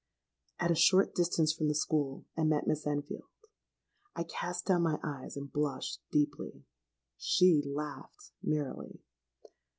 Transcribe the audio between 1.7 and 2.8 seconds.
school, I met